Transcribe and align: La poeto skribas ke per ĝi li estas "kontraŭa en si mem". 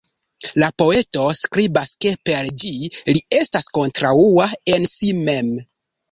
La 0.61 0.67
poeto 0.81 1.25
skribas 1.39 1.91
ke 2.05 2.13
per 2.29 2.49
ĝi 2.61 2.71
li 3.09 3.21
estas 3.41 3.67
"kontraŭa 3.79 4.47
en 4.77 4.89
si 4.93 5.11
mem". 5.29 5.53